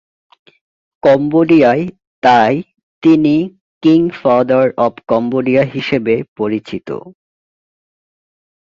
[1.03, 1.85] কম্বোডিয়ায়
[2.23, 2.53] তাই
[3.03, 3.35] তিনি
[3.83, 6.89] ‘king father of Cambodia’ হিসেবে পরিচিত।